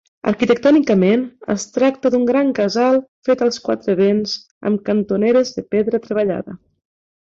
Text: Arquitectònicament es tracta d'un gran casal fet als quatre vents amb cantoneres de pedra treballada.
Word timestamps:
Arquitectònicament 0.29 1.25
es 1.55 1.65
tracta 1.75 2.11
d'un 2.15 2.25
gran 2.31 2.49
casal 2.61 2.99
fet 3.29 3.45
als 3.49 3.63
quatre 3.69 3.99
vents 4.03 4.37
amb 4.73 4.85
cantoneres 4.93 5.57
de 5.61 5.69
pedra 5.77 6.05
treballada. 6.11 6.61